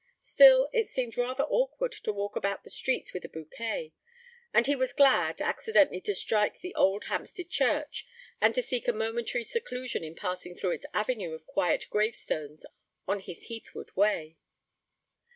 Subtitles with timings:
[0.23, 3.93] Still, it seemed rather awkward to walk about the streets with a bouquet,
[4.51, 8.07] and he was glad, accidentally to strike the old Hampstead Church,
[8.41, 12.65] and to seek a momentary seclusion in passing through its avenue of quiet gravestones
[13.07, 14.37] on his heathward way.